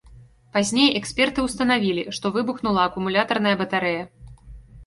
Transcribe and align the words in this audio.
Пазней 0.55 0.89
эксперты 0.99 1.39
ўстанавілі, 1.47 2.03
што 2.19 2.25
выбухнула 2.39 2.81
акумулятарная 2.91 3.55
батарэя. 3.61 4.03